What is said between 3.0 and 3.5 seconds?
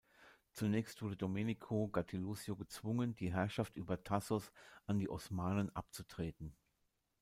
die